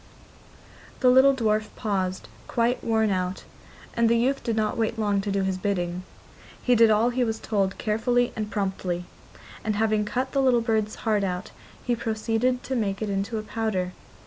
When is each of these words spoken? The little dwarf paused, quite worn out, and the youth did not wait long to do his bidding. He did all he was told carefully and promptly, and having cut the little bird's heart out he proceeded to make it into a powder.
The 1.01 1.11
little 1.11 1.35
dwarf 1.35 1.65
paused, 1.75 2.27
quite 2.47 2.83
worn 2.83 3.11
out, 3.11 3.43
and 3.93 4.09
the 4.09 4.17
youth 4.17 4.41
did 4.43 4.55
not 4.55 4.75
wait 4.75 4.97
long 4.97 5.21
to 5.21 5.31
do 5.31 5.43
his 5.43 5.59
bidding. 5.59 6.01
He 6.59 6.73
did 6.73 6.89
all 6.89 7.11
he 7.11 7.23
was 7.23 7.39
told 7.39 7.77
carefully 7.77 8.33
and 8.35 8.49
promptly, 8.49 9.05
and 9.63 9.75
having 9.75 10.03
cut 10.03 10.31
the 10.31 10.41
little 10.41 10.61
bird's 10.61 10.95
heart 11.05 11.23
out 11.23 11.51
he 11.83 11.95
proceeded 11.95 12.63
to 12.63 12.75
make 12.75 13.03
it 13.03 13.11
into 13.11 13.37
a 13.37 13.43
powder. 13.43 13.91